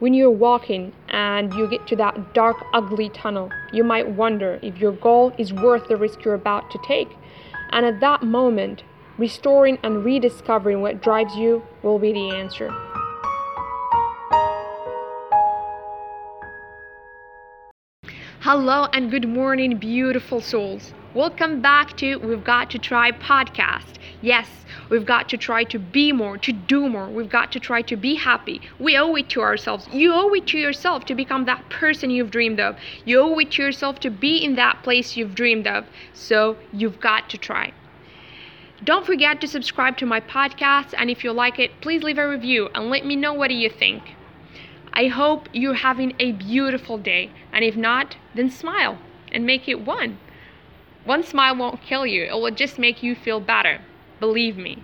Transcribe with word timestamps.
When 0.00 0.14
you're 0.14 0.30
walking 0.30 0.94
and 1.10 1.52
you 1.52 1.68
get 1.68 1.86
to 1.88 1.96
that 1.96 2.32
dark, 2.32 2.56
ugly 2.72 3.10
tunnel, 3.10 3.50
you 3.70 3.84
might 3.84 4.08
wonder 4.08 4.58
if 4.62 4.78
your 4.78 4.92
goal 4.92 5.30
is 5.36 5.52
worth 5.52 5.88
the 5.88 5.96
risk 5.98 6.24
you're 6.24 6.32
about 6.32 6.70
to 6.70 6.78
take. 6.78 7.10
And 7.68 7.84
at 7.84 8.00
that 8.00 8.22
moment, 8.22 8.82
restoring 9.18 9.76
and 9.82 10.02
rediscovering 10.02 10.80
what 10.80 11.02
drives 11.02 11.36
you 11.36 11.62
will 11.82 11.98
be 11.98 12.14
the 12.14 12.30
answer. 12.30 12.70
Hello 18.40 18.86
and 18.94 19.10
good 19.10 19.28
morning, 19.28 19.76
beautiful 19.76 20.40
souls. 20.40 20.94
Welcome 21.12 21.60
back 21.60 21.94
to 21.98 22.16
We've 22.20 22.42
Got 22.42 22.70
to 22.70 22.78
Try 22.78 23.12
podcast. 23.12 23.98
Yes, 24.22 24.48
we've 24.90 25.06
got 25.06 25.28
to 25.30 25.38
try 25.38 25.64
to 25.64 25.78
be 25.78 26.12
more, 26.12 26.36
to 26.36 26.52
do 26.52 26.88
more. 26.88 27.08
We've 27.08 27.30
got 27.30 27.50
to 27.52 27.60
try 27.60 27.80
to 27.82 27.96
be 27.96 28.16
happy. 28.16 28.60
We 28.78 28.96
owe 28.96 29.14
it 29.14 29.30
to 29.30 29.40
ourselves. 29.40 29.88
You 29.92 30.12
owe 30.12 30.34
it 30.34 30.46
to 30.48 30.58
yourself 30.58 31.06
to 31.06 31.14
become 31.14 31.46
that 31.46 31.68
person 31.70 32.10
you've 32.10 32.30
dreamed 32.30 32.60
of. 32.60 32.76
You 33.04 33.20
owe 33.20 33.38
it 33.38 33.52
to 33.52 33.62
yourself 33.62 34.00
to 34.00 34.10
be 34.10 34.44
in 34.44 34.56
that 34.56 34.82
place 34.82 35.16
you've 35.16 35.34
dreamed 35.34 35.66
of. 35.66 35.86
So 36.12 36.56
you've 36.72 37.00
got 37.00 37.30
to 37.30 37.38
try. 37.38 37.72
Don't 38.82 39.04
forget 39.04 39.40
to 39.42 39.46
subscribe 39.46 39.98
to 39.98 40.06
my 40.06 40.20
podcast, 40.20 40.94
and 40.96 41.10
if 41.10 41.22
you 41.22 41.32
like 41.32 41.58
it, 41.58 41.82
please 41.82 42.02
leave 42.02 42.16
a 42.16 42.26
review 42.26 42.70
and 42.74 42.88
let 42.88 43.04
me 43.04 43.14
know 43.14 43.34
what 43.34 43.50
you 43.50 43.68
think. 43.68 44.16
I 44.94 45.08
hope 45.08 45.48
you're 45.52 45.74
having 45.74 46.14
a 46.18 46.32
beautiful 46.32 46.96
day, 46.96 47.30
and 47.52 47.62
if 47.62 47.76
not, 47.76 48.16
then 48.34 48.50
smile 48.50 48.98
and 49.30 49.44
make 49.44 49.68
it 49.68 49.84
one. 49.84 50.18
One 51.04 51.22
smile 51.22 51.56
won't 51.56 51.82
kill 51.82 52.06
you, 52.06 52.24
it 52.24 52.32
will 52.32 52.50
just 52.50 52.78
make 52.78 53.02
you 53.02 53.14
feel 53.14 53.38
better. 53.38 53.82
Believe 54.20 54.58
me. 54.58 54.82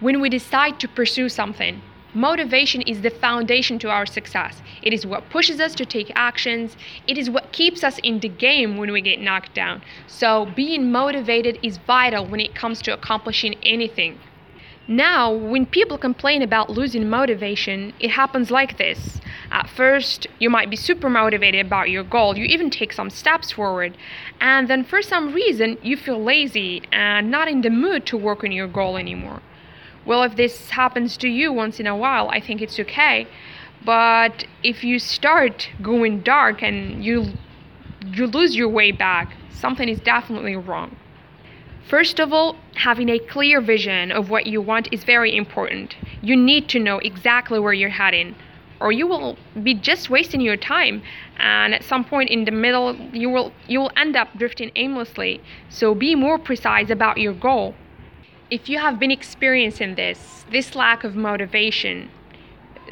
When 0.00 0.20
we 0.20 0.28
decide 0.28 0.80
to 0.80 0.88
pursue 0.88 1.28
something, 1.28 1.80
motivation 2.12 2.82
is 2.82 3.02
the 3.02 3.10
foundation 3.10 3.78
to 3.78 3.88
our 3.88 4.04
success. 4.04 4.62
It 4.82 4.92
is 4.92 5.06
what 5.06 5.30
pushes 5.30 5.60
us 5.60 5.74
to 5.76 5.86
take 5.86 6.10
actions. 6.16 6.76
It 7.06 7.16
is 7.16 7.30
what 7.30 7.52
keeps 7.52 7.84
us 7.84 7.98
in 8.02 8.18
the 8.18 8.28
game 8.28 8.76
when 8.76 8.92
we 8.92 9.00
get 9.00 9.20
knocked 9.20 9.54
down. 9.54 9.82
So, 10.08 10.46
being 10.56 10.90
motivated 10.90 11.58
is 11.62 11.78
vital 11.78 12.26
when 12.26 12.40
it 12.40 12.54
comes 12.54 12.82
to 12.82 12.92
accomplishing 12.92 13.54
anything. 13.62 14.18
Now, 14.86 15.32
when 15.32 15.64
people 15.64 15.96
complain 15.96 16.42
about 16.42 16.68
losing 16.68 17.08
motivation, 17.08 17.94
it 18.00 18.10
happens 18.10 18.50
like 18.50 18.76
this. 18.76 19.20
At 19.54 19.70
first, 19.70 20.26
you 20.40 20.50
might 20.50 20.68
be 20.68 20.74
super 20.74 21.08
motivated 21.08 21.64
about 21.64 21.88
your 21.88 22.02
goal, 22.02 22.36
you 22.36 22.44
even 22.44 22.70
take 22.70 22.92
some 22.92 23.08
steps 23.08 23.52
forward, 23.52 23.96
and 24.40 24.66
then 24.66 24.82
for 24.82 25.00
some 25.00 25.32
reason, 25.32 25.78
you 25.80 25.96
feel 25.96 26.20
lazy 26.20 26.82
and 26.90 27.30
not 27.30 27.46
in 27.46 27.60
the 27.60 27.70
mood 27.70 28.04
to 28.06 28.16
work 28.16 28.42
on 28.42 28.50
your 28.50 28.66
goal 28.66 28.96
anymore. 28.96 29.40
Well, 30.04 30.24
if 30.24 30.34
this 30.34 30.70
happens 30.70 31.16
to 31.18 31.28
you 31.28 31.52
once 31.52 31.78
in 31.78 31.86
a 31.86 31.96
while, 31.96 32.28
I 32.30 32.40
think 32.40 32.60
it's 32.60 32.80
okay. 32.80 33.28
But 33.84 34.44
if 34.64 34.82
you 34.82 34.98
start 34.98 35.68
going 35.80 36.22
dark 36.22 36.60
and 36.60 37.04
you 37.04 37.34
you 38.06 38.26
lose 38.26 38.56
your 38.56 38.68
way 38.68 38.90
back, 38.90 39.36
something 39.50 39.88
is 39.88 40.00
definitely 40.00 40.56
wrong. 40.56 40.96
First 41.88 42.18
of 42.18 42.32
all, 42.32 42.56
having 42.74 43.08
a 43.08 43.20
clear 43.20 43.60
vision 43.60 44.10
of 44.10 44.30
what 44.30 44.46
you 44.46 44.60
want 44.60 44.88
is 44.90 45.04
very 45.04 45.36
important. 45.36 45.94
You 46.22 46.34
need 46.34 46.68
to 46.70 46.80
know 46.80 46.98
exactly 46.98 47.60
where 47.60 47.72
you're 47.72 48.00
heading, 48.02 48.34
or 48.84 48.92
you 48.92 49.06
will 49.06 49.38
be 49.62 49.72
just 49.72 50.10
wasting 50.10 50.42
your 50.42 50.58
time, 50.58 51.02
and 51.38 51.74
at 51.74 51.82
some 51.82 52.04
point 52.04 52.28
in 52.28 52.44
the 52.44 52.50
middle, 52.50 52.94
you 53.14 53.30
will 53.30 53.50
you 53.66 53.80
will 53.80 53.90
end 53.96 54.14
up 54.14 54.28
drifting 54.36 54.70
aimlessly. 54.76 55.40
So 55.70 55.94
be 55.94 56.14
more 56.14 56.38
precise 56.38 56.90
about 56.90 57.16
your 57.16 57.32
goal. 57.32 57.74
If 58.50 58.68
you 58.68 58.78
have 58.78 58.98
been 58.98 59.10
experiencing 59.10 59.94
this, 59.94 60.44
this 60.50 60.74
lack 60.74 61.02
of 61.02 61.16
motivation, 61.16 62.10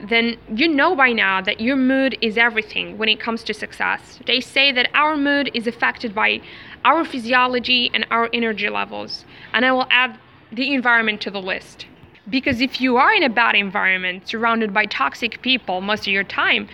then 0.03 0.39
you 0.48 0.67
know 0.67 0.97
by 0.97 1.13
now 1.13 1.43
that 1.43 1.61
your 1.61 1.77
mood 1.77 2.17
is 2.23 2.39
everything 2.39 2.97
when 2.97 3.11
it 3.11 3.20
comes 3.20 3.45
to 3.45 3.53
success. 3.53 4.19
They 4.27 4.41
say 4.41 4.73
that 4.73 4.89
our 4.95 5.15
mood 5.15 5.51
is 5.53 5.67
affected 5.67 6.15
by 6.15 6.41
our 6.87 7.05
physiology 7.05 7.91
and 7.93 8.07
our 8.11 8.31
energy 8.33 8.70
levels. 8.70 9.27
And 9.53 9.67
I 9.67 9.73
will 9.73 9.89
add 9.91 10.19
the 10.51 10.73
environment 10.73 11.20
to 11.20 11.30
the 11.30 11.42
list. 11.42 11.85
Because 12.31 12.61
if 12.61 12.81
you 12.81 12.97
are 12.97 13.13
in 13.13 13.23
a 13.23 13.29
bad 13.29 13.55
environment, 13.55 14.29
surrounded 14.29 14.73
by 14.73 14.87
toxic 14.87 15.43
people 15.43 15.81
most 15.81 16.03
of 16.03 16.13
your 16.13 16.25
time, 16.25 16.69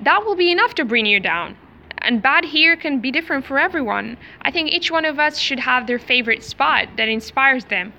that 0.00 0.24
will 0.24 0.36
be 0.36 0.50
enough 0.50 0.74
to 0.74 0.84
bring 0.84 1.06
you 1.06 1.20
down. 1.20 1.56
And 1.98 2.22
bad 2.22 2.44
here 2.44 2.76
can 2.76 3.00
be 3.00 3.10
different 3.10 3.44
for 3.44 3.58
everyone. 3.58 4.16
I 4.42 4.50
think 4.50 4.70
each 4.70 4.90
one 4.90 5.04
of 5.04 5.18
us 5.18 5.38
should 5.38 5.58
have 5.60 5.86
their 5.86 5.98
favorite 5.98 6.42
spot 6.42 6.88
that 6.96 7.08
inspires 7.08 7.66
them. 7.66 7.92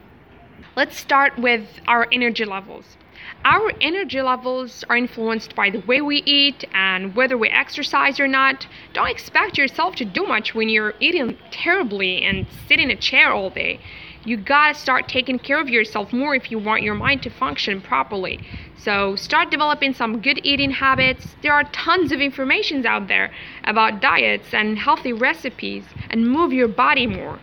Let's 0.75 0.97
start 0.97 1.37
with 1.37 1.67
our 1.87 2.07
energy 2.11 2.45
levels. 2.45 2.97
Our 3.43 3.73
energy 3.81 4.21
levels 4.21 4.83
are 4.89 4.97
influenced 4.97 5.55
by 5.55 5.69
the 5.69 5.79
way 5.79 6.01
we 6.01 6.23
eat 6.23 6.65
and 6.73 7.15
whether 7.15 7.37
we 7.37 7.49
exercise 7.49 8.19
or 8.19 8.27
not. 8.27 8.67
Don't 8.93 9.09
expect 9.09 9.57
yourself 9.57 9.95
to 9.95 10.05
do 10.05 10.25
much 10.25 10.55
when 10.55 10.69
you're 10.69 10.93
eating 10.99 11.37
terribly 11.51 12.23
and 12.23 12.45
sit 12.67 12.79
in 12.79 12.89
a 12.89 12.95
chair 12.95 13.31
all 13.31 13.49
day. 13.49 13.79
You 14.27 14.35
gotta 14.35 14.73
start 14.73 15.07
taking 15.07 15.39
care 15.39 15.57
of 15.57 15.69
yourself 15.69 16.11
more 16.11 16.35
if 16.35 16.51
you 16.51 16.59
want 16.59 16.83
your 16.83 16.95
mind 16.95 17.23
to 17.23 17.29
function 17.29 17.79
properly. 17.79 18.41
So 18.75 19.15
start 19.15 19.49
developing 19.49 19.93
some 19.93 20.21
good 20.21 20.41
eating 20.43 20.69
habits. 20.69 21.37
There 21.41 21.53
are 21.53 21.63
tons 21.71 22.11
of 22.11 22.19
information 22.19 22.85
out 22.85 23.07
there 23.07 23.31
about 23.63 24.01
diets 24.01 24.53
and 24.53 24.77
healthy 24.77 25.13
recipes 25.13 25.85
and 26.09 26.29
move 26.29 26.51
your 26.51 26.67
body 26.67 27.07
more 27.07 27.39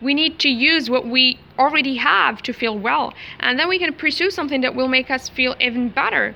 we 0.00 0.14
need 0.14 0.38
to 0.38 0.48
use 0.48 0.88
what 0.88 1.06
we 1.06 1.38
already 1.58 1.96
have 1.96 2.40
to 2.40 2.54
feel 2.54 2.78
well 2.78 3.12
and 3.40 3.58
then 3.58 3.68
we 3.68 3.78
can 3.78 3.92
pursue 3.92 4.30
something 4.30 4.62
that 4.62 4.74
will 4.74 4.88
make 4.88 5.10
us 5.10 5.28
feel 5.28 5.54
even 5.60 5.90
better 5.90 6.34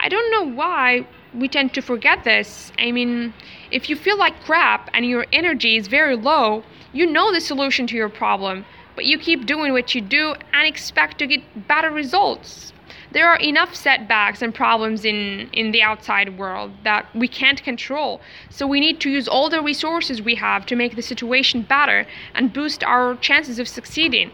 i 0.00 0.08
don't 0.10 0.30
know 0.30 0.54
why 0.54 1.06
we 1.32 1.48
tend 1.48 1.72
to 1.72 1.80
forget 1.80 2.24
this 2.24 2.70
i 2.78 2.92
mean 2.92 3.32
if 3.70 3.88
you 3.88 3.96
feel 3.96 4.18
like 4.18 4.38
crap 4.44 4.90
and 4.92 5.06
your 5.06 5.24
energy 5.32 5.76
is 5.76 5.86
very 5.86 6.14
low 6.14 6.62
you 6.92 7.06
know 7.06 7.32
the 7.32 7.40
solution 7.40 7.86
to 7.86 7.96
your 7.96 8.10
problem 8.10 8.64
but 8.96 9.04
you 9.04 9.18
keep 9.18 9.46
doing 9.46 9.72
what 9.72 9.94
you 9.94 10.00
do 10.00 10.34
and 10.52 10.66
expect 10.66 11.18
to 11.18 11.26
get 11.26 11.68
better 11.68 11.90
results 11.90 12.72
there 13.16 13.28
are 13.28 13.38
enough 13.38 13.74
setbacks 13.74 14.42
and 14.42 14.54
problems 14.54 15.04
in, 15.04 15.48
in 15.54 15.70
the 15.70 15.80
outside 15.80 16.38
world 16.38 16.72
that 16.84 17.06
we 17.14 17.28
can't 17.28 17.62
control. 17.62 18.20
So 18.50 18.66
we 18.66 18.78
need 18.78 19.00
to 19.00 19.10
use 19.10 19.26
all 19.26 19.48
the 19.48 19.62
resources 19.62 20.20
we 20.20 20.34
have 20.34 20.66
to 20.66 20.76
make 20.76 20.96
the 20.96 21.02
situation 21.02 21.62
better 21.62 22.06
and 22.34 22.52
boost 22.52 22.84
our 22.84 23.16
chances 23.16 23.58
of 23.58 23.68
succeeding. 23.68 24.32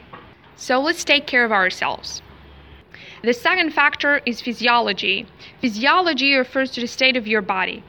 So 0.57 0.81
let's 0.81 1.05
take 1.05 1.29
care 1.29 1.45
of 1.45 1.53
ourselves. 1.53 2.23
The 3.23 3.33
second 3.33 3.73
factor 3.73 4.21
is 4.27 4.41
physiology. 4.41 5.27
Physiology 5.61 6.35
refers 6.35 6.73
to 6.73 6.81
the 6.81 6.89
state 6.89 7.17
of 7.17 7.29
your 7.29 7.43
body. 7.43 7.85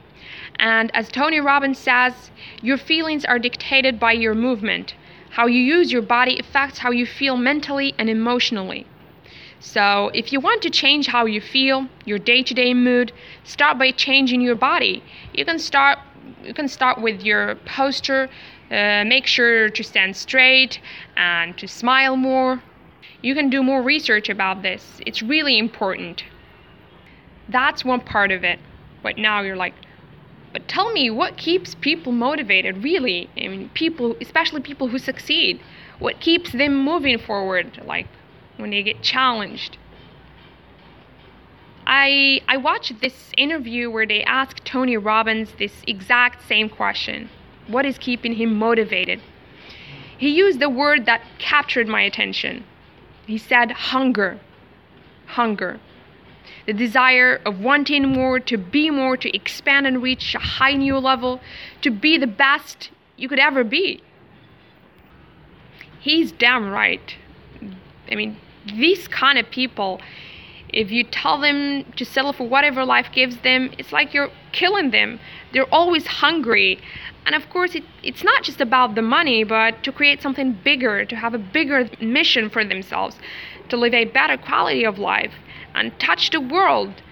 And 0.60 0.94
as 0.94 1.08
Tony 1.08 1.40
Robbins 1.40 1.78
says, 1.78 2.30
your 2.62 2.78
feelings 2.78 3.24
are 3.24 3.40
dictated 3.40 3.98
by 3.98 4.12
your 4.12 4.34
movement. 4.34 4.94
How 5.34 5.46
you 5.48 5.60
use 5.60 5.90
your 5.90 6.02
body 6.02 6.38
affects 6.38 6.78
how 6.78 6.92
you 6.92 7.06
feel 7.06 7.36
mentally 7.36 7.92
and 7.98 8.08
emotionally. 8.08 8.86
So, 9.58 10.12
if 10.14 10.32
you 10.32 10.38
want 10.38 10.62
to 10.62 10.70
change 10.70 11.08
how 11.08 11.26
you 11.26 11.40
feel, 11.40 11.88
your 12.04 12.20
day-to-day 12.20 12.72
mood, 12.74 13.12
start 13.42 13.76
by 13.76 13.90
changing 13.90 14.42
your 14.42 14.54
body. 14.54 15.02
You 15.32 15.44
can 15.44 15.58
start 15.58 15.98
you 16.44 16.54
can 16.54 16.68
start 16.68 17.00
with 17.00 17.22
your 17.22 17.56
posture. 17.64 18.28
Uh, 18.70 19.02
make 19.04 19.26
sure 19.26 19.70
to 19.70 19.82
stand 19.82 20.14
straight 20.14 20.80
and 21.16 21.58
to 21.58 21.66
smile 21.66 22.16
more. 22.16 22.62
You 23.20 23.34
can 23.34 23.50
do 23.50 23.60
more 23.62 23.82
research 23.82 24.28
about 24.28 24.62
this. 24.62 25.00
It's 25.04 25.20
really 25.20 25.58
important. 25.58 26.22
That's 27.48 27.84
one 27.84 28.00
part 28.00 28.30
of 28.30 28.44
it. 28.44 28.60
But 29.02 29.18
now 29.18 29.40
you're 29.40 29.56
like, 29.56 29.74
but 30.54 30.68
tell 30.68 30.92
me 30.92 31.10
what 31.10 31.36
keeps 31.36 31.74
people 31.74 32.12
motivated 32.12 32.84
really? 32.84 33.28
I 33.36 33.48
mean, 33.48 33.70
people, 33.74 34.16
especially 34.20 34.60
people 34.60 34.86
who 34.86 34.98
succeed. 34.98 35.60
What 35.98 36.20
keeps 36.20 36.52
them 36.52 36.82
moving 36.82 37.18
forward? 37.18 37.82
Like, 37.84 38.06
when 38.56 38.70
they 38.70 38.84
get 38.84 39.02
challenged. 39.02 39.76
I 41.86 42.40
I 42.46 42.56
watched 42.56 43.00
this 43.00 43.32
interview 43.36 43.90
where 43.90 44.06
they 44.06 44.22
asked 44.22 44.64
Tony 44.64 44.96
Robbins 44.96 45.54
this 45.58 45.82
exact 45.88 46.46
same 46.46 46.68
question. 46.68 47.30
What 47.66 47.84
is 47.84 47.98
keeping 47.98 48.34
him 48.34 48.54
motivated? 48.54 49.20
He 50.16 50.28
used 50.28 50.60
the 50.60 50.68
word 50.68 51.04
that 51.06 51.22
captured 51.38 51.88
my 51.88 52.02
attention. 52.02 52.64
He 53.26 53.38
said 53.38 53.72
hunger. 53.72 54.38
Hunger. 55.26 55.80
The 56.66 56.72
desire 56.72 57.40
of 57.44 57.60
wanting 57.60 58.08
more, 58.08 58.40
to 58.40 58.56
be 58.56 58.90
more, 58.90 59.16
to 59.18 59.36
expand 59.36 59.86
and 59.86 60.02
reach 60.02 60.34
a 60.34 60.38
high 60.38 60.72
new 60.72 60.98
level, 60.98 61.40
to 61.82 61.90
be 61.90 62.16
the 62.16 62.26
best 62.26 62.90
you 63.16 63.28
could 63.28 63.38
ever 63.38 63.64
be. 63.64 64.02
He's 66.00 66.32
damn 66.32 66.70
right. 66.70 67.16
I 68.10 68.14
mean, 68.14 68.38
these 68.66 69.08
kind 69.08 69.38
of 69.38 69.50
people, 69.50 70.00
if 70.70 70.90
you 70.90 71.04
tell 71.04 71.38
them 71.38 71.84
to 71.96 72.04
settle 72.04 72.32
for 72.32 72.48
whatever 72.48 72.84
life 72.84 73.08
gives 73.12 73.38
them, 73.38 73.70
it's 73.78 73.92
like 73.92 74.14
you're 74.14 74.30
killing 74.52 74.90
them. 74.90 75.20
They're 75.52 75.72
always 75.72 76.06
hungry. 76.06 76.78
And 77.26 77.34
of 77.34 77.48
course, 77.50 77.74
it, 77.74 77.84
it's 78.02 78.24
not 78.24 78.42
just 78.42 78.60
about 78.60 78.94
the 78.94 79.02
money, 79.02 79.44
but 79.44 79.82
to 79.84 79.92
create 79.92 80.20
something 80.20 80.58
bigger, 80.64 81.04
to 81.04 81.16
have 81.16 81.34
a 81.34 81.38
bigger 81.38 81.88
mission 82.00 82.50
for 82.50 82.64
themselves, 82.64 83.16
to 83.68 83.76
live 83.76 83.94
a 83.94 84.04
better 84.04 84.36
quality 84.36 84.84
of 84.84 84.98
life 84.98 85.32
and 85.74 85.98
touch 85.98 86.30
the 86.30 86.40
world. 86.40 87.02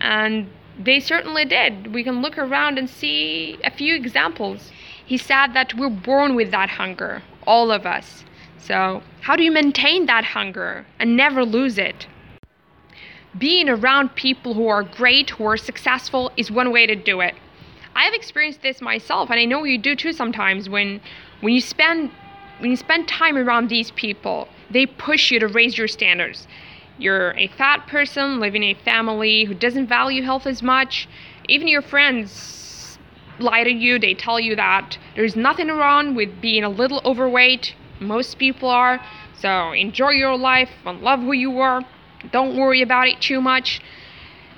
And 0.00 0.48
They 0.78 1.00
certainly 1.00 1.44
did. 1.46 1.94
We 1.94 2.04
can 2.04 2.20
look 2.22 2.36
around 2.38 2.78
and 2.78 2.88
see 2.88 3.58
a 3.64 3.70
few 3.70 3.94
examples. 3.94 4.70
He 5.04 5.16
said 5.16 5.54
that 5.54 5.74
we're 5.74 5.88
born 5.88 6.34
with 6.34 6.50
that 6.50 6.68
hunger, 6.70 7.22
all 7.46 7.70
of 7.70 7.86
us. 7.86 8.24
So, 8.58 9.02
how 9.22 9.36
do 9.36 9.42
you 9.44 9.52
maintain 9.52 10.06
that 10.06 10.24
hunger 10.24 10.86
and 10.98 11.16
never 11.16 11.44
lose 11.44 11.78
it? 11.78 12.06
Being 13.38 13.68
around 13.68 14.16
people 14.16 14.54
who 14.54 14.68
are 14.68 14.82
great, 14.82 15.30
who 15.30 15.44
are 15.46 15.56
successful, 15.56 16.30
is 16.36 16.50
one 16.50 16.72
way 16.72 16.86
to 16.86 16.96
do 16.96 17.20
it. 17.20 17.34
I 17.94 18.04
have 18.04 18.14
experienced 18.14 18.62
this 18.62 18.82
myself, 18.82 19.30
and 19.30 19.40
I 19.40 19.44
know 19.46 19.64
you 19.64 19.78
do 19.78 19.96
too 19.96 20.12
sometimes 20.12 20.68
when 20.68 21.00
when 21.40 21.54
you 21.54 21.60
spend 21.60 22.10
when 22.58 22.70
you 22.70 22.76
spend 22.76 23.06
time 23.08 23.36
around 23.36 23.68
these 23.68 23.90
people, 23.92 24.48
they 24.70 24.86
push 24.86 25.30
you 25.30 25.38
to 25.40 25.48
raise 25.48 25.78
your 25.78 25.88
standards. 25.88 26.46
You're 26.98 27.32
a 27.32 27.48
fat 27.48 27.86
person 27.86 28.40
living 28.40 28.62
in 28.62 28.76
a 28.76 28.80
family 28.82 29.44
who 29.44 29.54
doesn't 29.54 29.86
value 29.86 30.22
health 30.22 30.46
as 30.46 30.62
much. 30.62 31.08
Even 31.48 31.68
your 31.68 31.82
friends 31.82 32.98
lie 33.38 33.64
to 33.64 33.70
you. 33.70 33.98
They 33.98 34.14
tell 34.14 34.40
you 34.40 34.56
that 34.56 34.98
there's 35.14 35.36
nothing 35.36 35.68
wrong 35.68 36.14
with 36.14 36.40
being 36.40 36.64
a 36.64 36.68
little 36.68 37.00
overweight. 37.04 37.74
Most 38.00 38.38
people 38.38 38.68
are. 38.68 39.00
So 39.38 39.72
enjoy 39.72 40.10
your 40.10 40.36
life 40.36 40.70
and 40.84 41.00
love 41.00 41.20
who 41.20 41.32
you 41.32 41.58
are. 41.60 41.82
Don't 42.32 42.56
worry 42.56 42.82
about 42.82 43.08
it 43.08 43.20
too 43.20 43.40
much. 43.40 43.80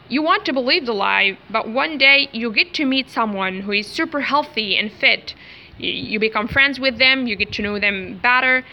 You 0.08 0.22
want 0.22 0.46
to 0.46 0.52
believe 0.52 0.86
the 0.86 0.94
lie, 0.94 1.36
but 1.50 1.68
one 1.68 1.98
day 1.98 2.28
you 2.32 2.50
get 2.50 2.72
to 2.74 2.86
meet 2.86 3.10
someone 3.10 3.60
who 3.60 3.72
is 3.72 3.86
super 3.86 4.20
healthy 4.20 4.76
and 4.76 4.90
fit 4.90 5.34
you 5.78 6.18
become 6.18 6.48
friends 6.48 6.80
with 6.80 6.98
them, 6.98 7.26
you 7.26 7.36
get 7.36 7.52
to 7.52 7.62
know 7.62 7.78
them 7.78 8.18
better, 8.18 8.64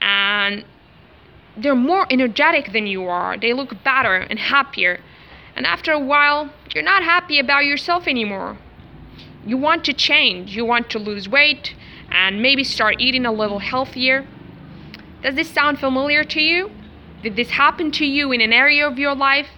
and 0.00 0.64
they're 1.62 1.74
more 1.74 2.06
energetic 2.10 2.72
than 2.72 2.86
you 2.86 3.08
are. 3.08 3.36
They 3.36 3.52
look 3.52 3.82
better 3.82 4.16
and 4.16 4.38
happier. 4.38 5.00
And 5.56 5.66
after 5.66 5.92
a 5.92 5.98
while, 5.98 6.50
you're 6.74 6.84
not 6.84 7.02
happy 7.02 7.38
about 7.38 7.64
yourself 7.64 8.06
anymore. 8.06 8.58
You 9.44 9.56
want 9.56 9.84
to 9.84 9.92
change, 9.92 10.54
you 10.56 10.64
want 10.64 10.90
to 10.90 10.98
lose 10.98 11.28
weight, 11.28 11.74
and 12.10 12.42
maybe 12.42 12.64
start 12.64 12.96
eating 12.98 13.26
a 13.26 13.32
little 13.32 13.58
healthier. 13.58 14.26
Does 15.22 15.34
this 15.34 15.50
sound 15.50 15.78
familiar 15.78 16.24
to 16.24 16.40
you? 16.40 16.70
Did 17.22 17.36
this 17.36 17.50
happen 17.50 17.90
to 17.92 18.06
you 18.06 18.30
in 18.32 18.40
an 18.40 18.52
area 18.52 18.86
of 18.86 18.98
your 18.98 19.14
life? 19.14 19.48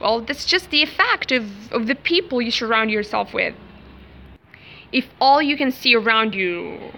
Well, 0.00 0.20
that's 0.20 0.46
just 0.46 0.70
the 0.70 0.82
effect 0.82 1.32
of, 1.32 1.72
of 1.72 1.86
the 1.86 1.94
people 1.94 2.42
you 2.42 2.50
surround 2.50 2.90
yourself 2.90 3.32
with 3.32 3.54
if 4.92 5.08
all 5.20 5.42
you 5.42 5.56
can 5.56 5.70
see 5.70 5.94
around 5.94 6.34
you 6.34 6.92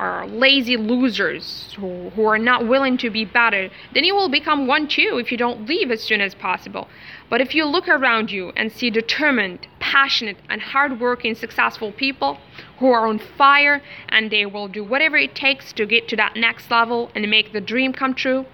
are 0.00 0.26
lazy 0.26 0.78
losers 0.78 1.74
who, 1.78 2.08
who 2.10 2.24
are 2.24 2.38
not 2.38 2.66
willing 2.66 2.96
to 2.96 3.10
be 3.10 3.24
better, 3.24 3.68
then 3.92 4.02
you 4.02 4.14
will 4.14 4.30
become 4.30 4.66
one 4.66 4.88
too 4.88 5.18
if 5.20 5.30
you 5.30 5.36
don't 5.36 5.68
leave 5.68 5.90
as 5.90 6.02
soon 6.02 6.22
as 6.22 6.34
possible. 6.34 6.88
But 7.28 7.42
if 7.42 7.54
you 7.54 7.66
look 7.66 7.86
around 7.86 8.30
you 8.30 8.50
and 8.56 8.72
see 8.72 8.88
determined, 8.88 9.66
passionate, 9.78 10.38
and 10.48 10.62
hardworking, 10.62 11.34
successful 11.34 11.92
people 11.92 12.38
who 12.78 12.90
are 12.90 13.06
on 13.06 13.18
fire 13.18 13.82
and 14.08 14.30
they 14.30 14.46
will 14.46 14.68
do 14.68 14.82
whatever 14.82 15.18
it 15.18 15.34
takes 15.34 15.70
to 15.74 15.84
get 15.84 16.08
to 16.08 16.16
that 16.16 16.34
next 16.34 16.70
level 16.70 17.10
and 17.14 17.30
make 17.30 17.52
the 17.52 17.60
dream 17.60 17.92
come 17.92 18.14
true, 18.14 18.46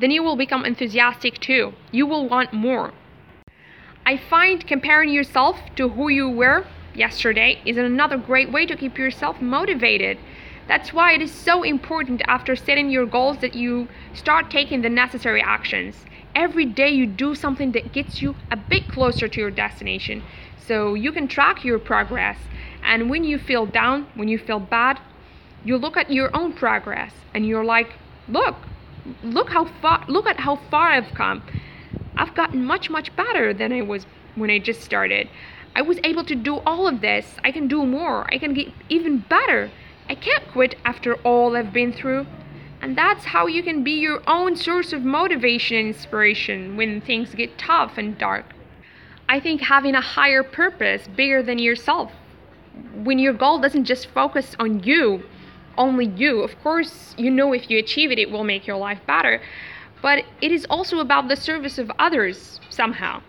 then 0.00 0.10
you 0.10 0.22
will 0.22 0.36
become 0.36 0.64
enthusiastic 0.64 1.38
too. 1.40 1.74
You 1.92 2.06
will 2.06 2.26
want 2.26 2.54
more. 2.54 2.94
I 4.06 4.16
find 4.16 4.66
comparing 4.66 5.10
yourself 5.10 5.58
to 5.76 5.90
who 5.90 6.08
you 6.08 6.28
were 6.28 6.64
yesterday 6.94 7.60
is 7.64 7.76
another 7.76 8.16
great 8.16 8.50
way 8.50 8.66
to 8.66 8.76
keep 8.76 8.96
yourself 8.98 9.40
motivated. 9.40 10.18
That's 10.66 10.92
why 10.92 11.12
it 11.12 11.20
is 11.20 11.32
so 11.32 11.62
important 11.62 12.22
after 12.26 12.56
setting 12.56 12.90
your 12.90 13.06
goals 13.06 13.38
that 13.38 13.54
you 13.54 13.88
start 14.14 14.50
taking 14.50 14.82
the 14.82 14.88
necessary 14.88 15.42
actions. 15.42 16.04
Every 16.34 16.64
day 16.64 16.88
you 16.88 17.06
do 17.06 17.34
something 17.34 17.72
that 17.72 17.92
gets 17.92 18.22
you 18.22 18.34
a 18.50 18.56
bit 18.56 18.88
closer 18.88 19.28
to 19.28 19.40
your 19.40 19.50
destination 19.50 20.22
so 20.66 20.94
you 20.94 21.12
can 21.12 21.28
track 21.28 21.64
your 21.64 21.78
progress. 21.78 22.38
And 22.82 23.10
when 23.10 23.24
you 23.24 23.38
feel 23.38 23.66
down, 23.66 24.06
when 24.14 24.28
you 24.28 24.38
feel 24.38 24.58
bad, 24.58 25.00
you 25.64 25.76
look 25.76 25.96
at 25.96 26.10
your 26.10 26.34
own 26.34 26.52
progress 26.52 27.12
and 27.34 27.46
you're 27.46 27.64
like, 27.64 27.94
"Look, 28.28 28.56
look 29.22 29.50
how 29.50 29.64
far 29.66 30.04
look 30.08 30.26
at 30.26 30.40
how 30.40 30.56
far 30.70 30.88
I've 30.90 31.12
come. 31.14 31.42
I've 32.16 32.34
gotten 32.34 32.64
much 32.64 32.90
much 32.90 33.14
better 33.16 33.52
than 33.52 33.72
I 33.72 33.82
was 33.82 34.06
when 34.34 34.50
I 34.50 34.58
just 34.58 34.82
started. 34.82 35.28
I 35.76 35.82
was 35.82 35.98
able 36.04 36.24
to 36.24 36.34
do 36.34 36.56
all 36.66 36.86
of 36.86 37.00
this. 37.00 37.36
I 37.42 37.50
can 37.50 37.66
do 37.68 37.84
more. 37.84 38.26
I 38.32 38.38
can 38.38 38.54
get 38.54 38.68
even 38.88 39.18
better. 39.18 39.70
I 40.08 40.14
can't 40.14 40.46
quit 40.52 40.76
after 40.84 41.14
all 41.16 41.56
I've 41.56 41.72
been 41.72 41.92
through. 41.92 42.26
And 42.80 42.96
that's 42.96 43.24
how 43.24 43.46
you 43.46 43.62
can 43.62 43.82
be 43.82 43.92
your 43.92 44.22
own 44.26 44.56
source 44.56 44.92
of 44.92 45.02
motivation 45.02 45.76
and 45.78 45.88
inspiration 45.88 46.76
when 46.76 47.00
things 47.00 47.34
get 47.34 47.56
tough 47.56 47.96
and 47.96 48.18
dark. 48.18 48.44
I 49.28 49.40
think 49.40 49.62
having 49.62 49.94
a 49.94 50.00
higher 50.00 50.42
purpose, 50.42 51.08
bigger 51.08 51.42
than 51.42 51.58
yourself, 51.58 52.12
when 52.94 53.18
your 53.18 53.32
goal 53.32 53.58
doesn't 53.58 53.84
just 53.84 54.08
focus 54.08 54.54
on 54.58 54.82
you, 54.82 55.22
only 55.78 56.06
you, 56.06 56.42
of 56.42 56.60
course, 56.62 57.14
you 57.16 57.30
know 57.30 57.52
if 57.52 57.70
you 57.70 57.78
achieve 57.78 58.10
it, 58.10 58.18
it 58.18 58.30
will 58.30 58.44
make 58.44 58.66
your 58.66 58.76
life 58.76 59.00
better. 59.06 59.40
But 60.02 60.24
it 60.42 60.52
is 60.52 60.66
also 60.68 60.98
about 60.98 61.28
the 61.28 61.36
service 61.36 61.78
of 61.78 61.90
others 61.98 62.60
somehow 62.68 63.22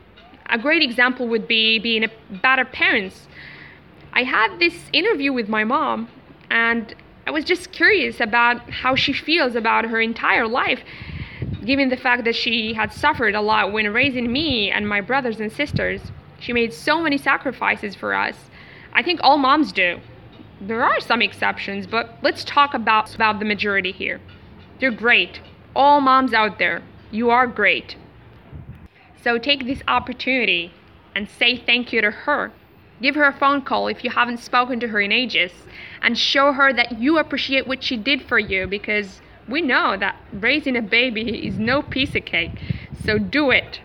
a 0.49 0.57
great 0.57 0.81
example 0.81 1.27
would 1.27 1.47
be 1.47 1.79
being 1.79 2.03
a 2.03 2.09
better 2.41 2.65
parents. 2.65 3.27
I 4.13 4.23
had 4.23 4.59
this 4.59 4.75
interview 4.93 5.33
with 5.33 5.49
my 5.49 5.63
mom, 5.63 6.07
and 6.49 6.95
I 7.27 7.31
was 7.31 7.43
just 7.43 7.71
curious 7.71 8.19
about 8.19 8.69
how 8.69 8.95
she 8.95 9.11
feels 9.11 9.55
about 9.55 9.85
her 9.85 9.99
entire 9.99 10.47
life, 10.47 10.81
given 11.65 11.89
the 11.89 11.97
fact 11.97 12.23
that 12.25 12.35
she 12.35 12.73
had 12.73 12.93
suffered 12.93 13.33
a 13.33 13.41
lot 13.41 13.71
when 13.71 13.91
raising 13.91 14.31
me 14.31 14.69
and 14.69 14.87
my 14.87 15.01
brothers 15.01 15.39
and 15.39 15.51
sisters. 15.51 16.01
She 16.39 16.53
made 16.53 16.73
so 16.73 17.01
many 17.01 17.17
sacrifices 17.17 17.95
for 17.95 18.13
us. 18.13 18.35
I 18.93 19.01
think 19.01 19.19
all 19.23 19.37
moms 19.37 19.71
do. 19.71 19.99
There 20.61 20.83
are 20.83 20.99
some 20.99 21.21
exceptions, 21.21 21.87
but 21.87 22.17
let's 22.21 22.43
talk 22.43 22.73
about, 22.73 23.13
about 23.15 23.39
the 23.39 23.45
majority 23.45 23.91
here. 23.91 24.21
They're 24.79 24.91
great. 24.91 25.41
All 25.75 26.01
moms 26.01 26.33
out 26.33 26.59
there, 26.59 26.83
you 27.11 27.29
are 27.29 27.47
great. 27.47 27.95
So 29.23 29.37
take 29.37 29.65
this 29.65 29.81
opportunity 29.87 30.71
and 31.15 31.27
say 31.27 31.57
thank 31.57 31.91
you 31.91 32.01
to 32.01 32.11
her. 32.11 32.51
Give 33.01 33.15
her 33.15 33.25
a 33.25 33.33
phone 33.33 33.61
call 33.61 33.87
if 33.87 34.03
you 34.03 34.09
haven't 34.09 34.39
spoken 34.39 34.79
to 34.79 34.87
her 34.87 35.01
in 35.01 35.11
ages 35.11 35.51
and 36.01 36.17
show 36.17 36.53
her 36.53 36.71
that 36.73 36.99
you 36.99 37.17
appreciate 37.17 37.67
what 37.67 37.83
she 37.83 37.97
did 37.97 38.21
for 38.21 38.39
you 38.39 38.67
because 38.67 39.21
we 39.47 39.61
know 39.61 39.97
that 39.97 40.15
raising 40.31 40.75
a 40.75 40.81
baby 40.81 41.47
is 41.47 41.57
no 41.57 41.81
piece 41.81 42.15
of 42.15 42.25
cake. 42.25 42.59
So 43.03 43.17
do 43.17 43.51
it. 43.51 43.81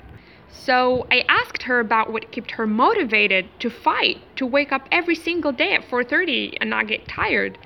So 0.48 1.06
I 1.10 1.24
asked 1.28 1.62
her 1.64 1.80
about 1.80 2.12
what 2.12 2.32
kept 2.32 2.52
her 2.52 2.66
motivated 2.66 3.46
to 3.60 3.70
fight, 3.70 4.18
to 4.36 4.46
wake 4.46 4.72
up 4.72 4.88
every 4.90 5.14
single 5.14 5.52
day 5.52 5.74
at 5.74 5.84
4:30 5.84 6.56
and 6.60 6.70
not 6.70 6.86
get 6.86 7.08
tired. 7.08 7.58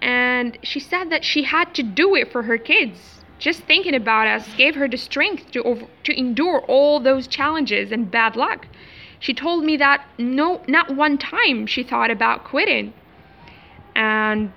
And 0.00 0.58
she 0.62 0.80
said 0.80 1.10
that 1.10 1.24
she 1.24 1.42
had 1.44 1.74
to 1.74 1.82
do 1.82 2.14
it 2.14 2.30
for 2.30 2.42
her 2.42 2.58
kids 2.58 3.18
just 3.38 3.62
thinking 3.62 3.94
about 3.94 4.26
us 4.26 4.48
gave 4.56 4.74
her 4.74 4.88
the 4.88 4.96
strength 4.96 5.50
to 5.52 5.62
over, 5.62 5.86
to 6.04 6.18
endure 6.18 6.60
all 6.66 7.00
those 7.00 7.26
challenges 7.26 7.92
and 7.92 8.10
bad 8.10 8.36
luck. 8.36 8.66
She 9.20 9.34
told 9.34 9.64
me 9.64 9.76
that 9.76 10.04
no 10.18 10.62
not 10.68 10.94
one 10.94 11.18
time 11.18 11.66
she 11.66 11.82
thought 11.82 12.10
about 12.10 12.44
quitting. 12.44 12.92
And 13.94 14.52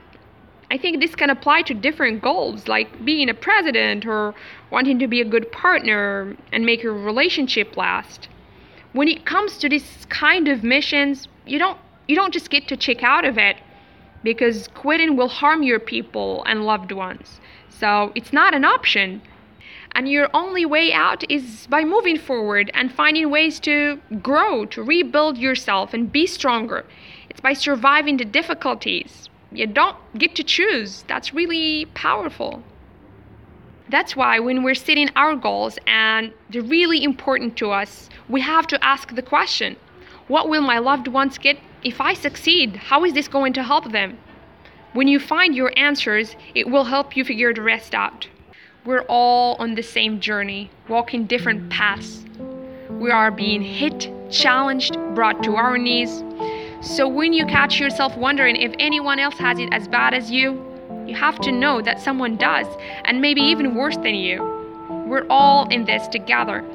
I 0.69 0.77
think 0.77 1.01
this 1.01 1.15
can 1.15 1.29
apply 1.29 1.63
to 1.63 1.73
different 1.73 2.21
goals 2.21 2.67
like 2.67 3.03
being 3.03 3.29
a 3.29 3.33
president 3.33 4.05
or 4.05 4.33
wanting 4.69 4.99
to 4.99 5.07
be 5.07 5.19
a 5.19 5.25
good 5.25 5.51
partner 5.51 6.35
and 6.53 6.65
make 6.65 6.81
your 6.83 6.93
relationship 6.93 7.75
last. 7.75 8.29
When 8.93 9.07
it 9.07 9.25
comes 9.25 9.57
to 9.57 9.69
this 9.69 10.05
kind 10.09 10.47
of 10.47 10.63
missions, 10.63 11.27
you 11.45 11.59
don't 11.59 11.77
you 12.07 12.15
don't 12.15 12.33
just 12.33 12.49
get 12.49 12.67
to 12.67 12.77
check 12.77 13.03
out 13.03 13.25
of 13.25 13.37
it 13.37 13.57
because 14.23 14.67
quitting 14.69 15.15
will 15.17 15.27
harm 15.27 15.63
your 15.63 15.79
people 15.79 16.43
and 16.45 16.65
loved 16.65 16.91
ones. 16.91 17.39
So 17.69 18.11
it's 18.15 18.31
not 18.31 18.53
an 18.53 18.63
option. 18.63 19.21
And 19.93 20.07
your 20.07 20.29
only 20.33 20.65
way 20.65 20.93
out 20.93 21.29
is 21.29 21.67
by 21.67 21.83
moving 21.83 22.17
forward 22.17 22.71
and 22.73 22.91
finding 22.91 23.29
ways 23.29 23.59
to 23.61 23.99
grow, 24.21 24.65
to 24.67 24.81
rebuild 24.81 25.37
yourself 25.37 25.93
and 25.93 26.11
be 26.11 26.25
stronger. 26.25 26.85
It's 27.29 27.41
by 27.41 27.53
surviving 27.53 28.17
the 28.17 28.25
difficulties. 28.25 29.29
You 29.51 29.67
don't 29.67 29.97
get 30.17 30.33
to 30.35 30.43
choose. 30.43 31.03
That's 31.07 31.33
really 31.33 31.85
powerful. 31.93 32.63
That's 33.89 34.15
why 34.15 34.39
when 34.39 34.63
we're 34.63 34.75
setting 34.75 35.09
our 35.17 35.35
goals 35.35 35.77
and 35.85 36.31
they're 36.49 36.61
really 36.61 37.03
important 37.03 37.57
to 37.57 37.71
us, 37.71 38.09
we 38.29 38.39
have 38.39 38.65
to 38.67 38.81
ask 38.83 39.13
the 39.13 39.21
question 39.21 39.75
what 40.27 40.47
will 40.47 40.61
my 40.61 40.79
loved 40.79 41.09
ones 41.09 41.37
get 41.37 41.59
if 41.83 41.99
I 41.99 42.13
succeed? 42.13 42.77
How 42.77 43.03
is 43.03 43.11
this 43.13 43.27
going 43.27 43.51
to 43.53 43.63
help 43.63 43.91
them? 43.91 44.17
When 44.93 45.09
you 45.09 45.19
find 45.19 45.53
your 45.53 45.73
answers, 45.75 46.37
it 46.55 46.69
will 46.69 46.85
help 46.85 47.17
you 47.17 47.25
figure 47.25 47.53
the 47.53 47.61
rest 47.61 47.93
out. 47.93 48.29
We're 48.83 49.05
all 49.07 49.57
on 49.59 49.75
the 49.75 49.83
same 49.83 50.19
journey, 50.19 50.71
walking 50.89 51.25
different 51.27 51.69
paths. 51.69 52.25
We 52.89 53.11
are 53.11 53.29
being 53.29 53.61
hit, 53.61 54.11
challenged, 54.31 54.97
brought 55.13 55.43
to 55.43 55.55
our 55.55 55.77
knees. 55.77 56.23
So 56.81 57.07
when 57.07 57.31
you 57.31 57.45
catch 57.45 57.79
yourself 57.79 58.17
wondering 58.17 58.55
if 58.55 58.73
anyone 58.79 59.19
else 59.19 59.37
has 59.37 59.59
it 59.59 59.71
as 59.71 59.87
bad 59.87 60.15
as 60.15 60.31
you, 60.31 60.59
you 61.05 61.13
have 61.13 61.39
to 61.41 61.51
know 61.51 61.79
that 61.83 62.01
someone 62.01 62.37
does, 62.37 62.65
and 63.05 63.21
maybe 63.21 63.41
even 63.41 63.75
worse 63.75 63.97
than 63.97 64.15
you. 64.15 64.41
We're 65.05 65.27
all 65.29 65.69
in 65.69 65.85
this 65.85 66.07
together. 66.07 66.65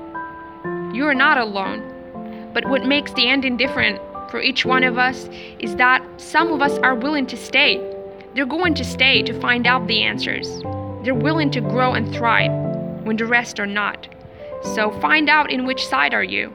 You're 0.95 1.13
not 1.13 1.39
alone. 1.39 2.51
But 2.55 2.67
what 2.67 2.87
makes 2.87 3.13
the 3.15 3.29
ending 3.29 3.57
different 3.57 4.01
for 4.31 4.41
each 4.41 4.65
one 4.65 4.85
of 4.85 4.97
us 4.97 5.29
is 5.59 5.75
that 5.75 6.07
some 6.19 6.53
of 6.53 6.63
us 6.63 6.79
are 6.79 6.95
willing 6.95 7.27
to 7.27 7.37
stay. 7.37 7.79
They're 8.37 8.47
going 8.47 8.75
to 8.75 8.85
stay 8.85 9.23
to 9.23 9.41
find 9.41 9.67
out 9.67 9.89
the 9.89 10.05
answers. 10.05 10.63
They're 11.07 11.15
willing 11.15 11.53
to 11.53 11.61
grow 11.61 11.93
and 11.93 12.13
thrive 12.13 12.51
when 13.05 13.17
the 13.17 13.27
rest 13.27 13.61
are 13.61 13.67
not. 13.67 14.09
So 14.75 14.91
find 15.01 15.29
out 15.29 15.53
in 15.53 15.65
which 15.65 15.87
side 15.87 16.13
are 16.13 16.25
you. 16.25 16.53